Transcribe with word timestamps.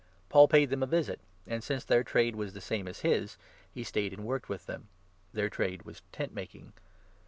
Paul 0.29 0.47
paid 0.47 0.71
them 0.71 0.81
a 0.81 0.87
visit, 0.87 1.19
and, 1.45 1.63
since 1.63 1.83
their 1.83 2.03
trade 2.03 2.35
was 2.35 2.53
the 2.55 2.59
3 2.59 2.65
same 2.65 2.87
as 2.87 3.01
his, 3.01 3.37
he 3.71 3.83
stayed 3.83 4.13
and 4.13 4.25
worked 4.25 4.49
with 4.49 4.65
them— 4.65 4.87
their 5.31 5.47
trade 5.47 5.83
was 5.83 6.01
tent 6.11 6.33
making 6.33 6.73